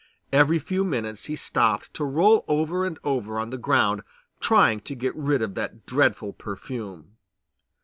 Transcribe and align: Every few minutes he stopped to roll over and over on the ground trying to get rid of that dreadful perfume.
Every 0.33 0.57
few 0.57 0.83
minutes 0.83 1.25
he 1.25 1.35
stopped 1.35 1.93
to 1.93 2.03
roll 2.05 2.43
over 2.47 2.87
and 2.87 2.97
over 3.03 3.37
on 3.37 3.51
the 3.51 3.57
ground 3.59 4.01
trying 4.39 4.79
to 4.79 4.95
get 4.95 5.15
rid 5.15 5.43
of 5.43 5.53
that 5.53 5.85
dreadful 5.85 6.33
perfume. 6.33 7.17